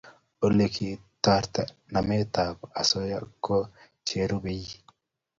[0.47, 3.55] Ole kitortoi nametab osoya ko
[4.07, 4.65] cherubei: